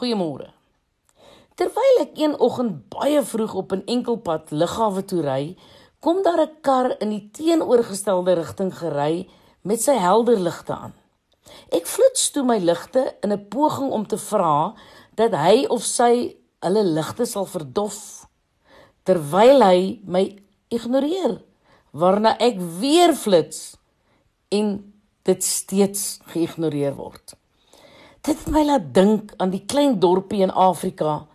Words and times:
Goeiemôre. 0.00 0.48
Terwyl 1.60 1.98
ek 2.00 2.14
een 2.16 2.34
oggend 2.40 2.86
baie 2.88 3.20
vroeg 3.20 3.52
op 3.54 3.72
'n 3.76 3.82
enkelpad 3.84 4.48
lughawe 4.50 5.02
toe 5.04 5.20
ry, 5.20 5.56
kom 6.00 6.22
daar 6.22 6.40
'n 6.40 6.56
kar 6.60 6.96
in 7.00 7.10
die 7.10 7.28
teenoorgestelde 7.36 8.32
rigting 8.32 8.72
gery 8.72 9.28
met 9.62 9.82
sy 9.82 9.92
helder 9.92 10.40
ligte 10.40 10.72
aan. 10.72 10.94
Ek 11.68 11.86
flits 11.86 12.30
toe 12.30 12.42
my 12.42 12.58
ligte 12.58 13.14
in 13.22 13.32
'n 13.32 13.48
poging 13.48 13.90
om 13.90 14.06
te 14.06 14.16
vra 14.16 14.74
dat 15.14 15.32
hy 15.32 15.66
of 15.68 15.82
sy 15.82 16.36
hulle 16.60 16.84
ligte 16.84 17.26
sal 17.26 17.46
verdof 17.46 18.26
terwyl 19.04 19.62
hy 19.62 20.00
my 20.06 20.24
ignoreer 20.68 21.42
waarna 21.92 22.38
ek 22.38 22.56
weer 22.80 23.14
flits 23.14 23.76
en 24.48 24.92
dit 25.22 25.44
steeds 25.44 26.20
geïgnoreer 26.24 26.94
word. 26.94 27.34
Dit 28.20 28.36
het 28.36 28.50
my 28.52 28.60
laat 28.68 28.90
dink 28.92 29.30
aan 29.40 29.48
die 29.48 29.62
klein 29.64 29.94
dorpie 30.00 30.42
in 30.44 30.52
Afrika 30.52 31.26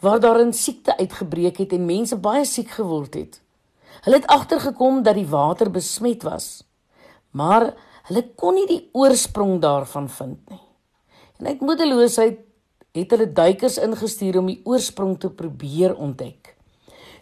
waar 0.00 0.20
daar 0.20 0.40
'n 0.40 0.52
siekte 0.52 0.96
uitgebreek 0.96 1.56
het 1.58 1.72
en 1.72 1.84
mense 1.84 2.16
baie 2.16 2.44
siek 2.44 2.70
geword 2.70 3.14
het. 3.14 3.40
Hulle 4.04 4.16
het 4.16 4.26
agtergekom 4.26 5.02
dat 5.02 5.14
die 5.14 5.26
water 5.26 5.70
besmet 5.70 6.22
was, 6.22 6.64
maar 7.30 7.74
hulle 8.02 8.24
kon 8.34 8.54
nie 8.54 8.66
die 8.66 8.88
oorsprong 8.92 9.60
daarvan 9.60 10.08
vind 10.08 10.50
nie. 10.50 10.64
En 11.38 11.46
uit 11.46 11.60
moedeloosheid 11.60 12.38
het 12.92 13.10
hulle 13.10 13.32
duikers 13.32 13.78
ingestuur 13.78 14.38
om 14.38 14.46
die 14.46 14.60
oorsprong 14.64 15.18
te 15.18 15.30
probeer 15.30 15.96
ontdek. 15.96 16.56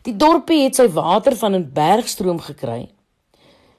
Die 0.03 0.17
dorpie 0.17 0.63
het 0.63 0.77
sy 0.77 0.89
water 0.89 1.37
van 1.37 1.55
'n 1.55 1.71
bergstroom 1.73 2.41
gekry. 2.41 2.91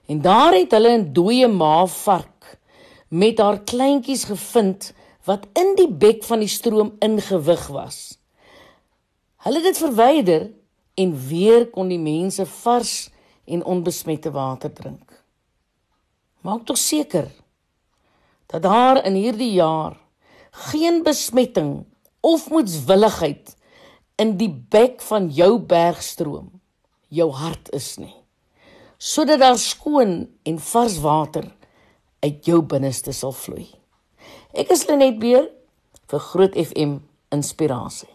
En 0.06 0.22
daar 0.22 0.54
het 0.54 0.72
hulle 0.72 0.98
'n 0.98 1.14
dooie 1.14 1.48
maavark 1.48 2.60
met 3.08 3.40
haar 3.40 3.60
kleintjies 3.60 4.24
gevind 4.24 4.94
wat 5.30 5.46
in 5.60 5.76
die 5.78 5.90
bek 5.90 6.24
van 6.26 6.42
die 6.42 6.50
stroom 6.50 6.96
ingewig 7.06 7.68
was. 7.74 8.00
Hulle 9.46 9.62
het 9.62 9.70
dit 9.70 9.82
verwyder 9.84 10.48
en 11.00 11.14
weer 11.30 11.68
kon 11.70 11.92
die 11.92 12.02
mense 12.02 12.48
vars 12.64 12.96
en 13.46 13.64
onbesmette 13.64 14.34
water 14.34 14.74
drink. 14.74 15.14
Maak 16.42 16.66
tog 16.66 16.80
seker 16.82 17.30
dat 18.50 18.66
daar 18.66 19.04
in 19.06 19.14
hierdie 19.20 19.54
jaar 19.54 20.00
geen 20.72 21.04
besmetting 21.04 21.86
of 22.26 22.50
moedswilligheid 22.50 23.54
in 24.20 24.36
die 24.40 24.50
bek 24.50 25.02
van 25.06 25.30
jou 25.32 25.60
bergstroom 25.60 26.50
jou 27.08 27.30
hart 27.32 27.70
is 27.76 27.98
nie 28.02 28.16
sodat 29.00 29.40
daar 29.40 29.60
skoon 29.62 30.26
en 30.44 30.58
vars 30.60 30.98
water 31.00 31.46
uit 32.20 32.50
jou 32.50 32.60
binneste 32.74 33.14
sal 33.16 33.32
vloei 33.32 33.70
Ek 34.50 34.72
is 34.74 34.88
Lenet 34.90 35.20
Beer 35.22 35.44
vir 36.10 36.22
Groot 36.32 36.56
FM 36.58 36.96
inspirasie. 37.30 38.10